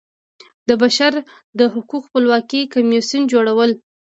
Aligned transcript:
د 0.67 0.69
بشر 0.81 1.13
د 1.59 1.61
حقوقو 1.73 2.05
خپلواک 2.05 2.51
کمیسیون 2.73 3.23
جوړول. 3.33 3.71